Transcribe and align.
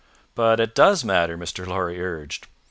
"But 0.33 0.59
it 0.59 0.73
does 0.73 1.03
matter," 1.05 1.37
Mr. 1.37 1.67
Lorry 1.67 2.01
urged. 2.03 2.47